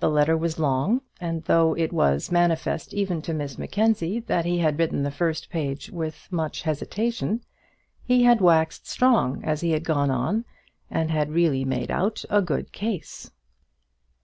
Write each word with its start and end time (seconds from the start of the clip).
The 0.00 0.10
letter 0.10 0.36
was 0.36 0.58
long, 0.58 1.00
and 1.22 1.42
though 1.44 1.72
it 1.72 1.90
was 1.90 2.30
manifest 2.30 2.92
even 2.92 3.22
to 3.22 3.32
Miss 3.32 3.56
Mackenzie 3.56 4.20
that 4.20 4.44
he 4.44 4.58
had 4.58 4.78
written 4.78 5.04
the 5.04 5.10
first 5.10 5.48
page 5.48 5.88
with 5.90 6.28
much 6.30 6.60
hesitation, 6.64 7.40
he 8.04 8.24
had 8.24 8.42
waxed 8.42 8.86
strong 8.86 9.42
as 9.42 9.62
he 9.62 9.70
had 9.70 9.84
gone 9.84 10.10
on, 10.10 10.44
and 10.90 11.10
had 11.10 11.32
really 11.32 11.64
made 11.64 11.90
out 11.90 12.26
a 12.28 12.42
good 12.42 12.72
case. 12.72 13.30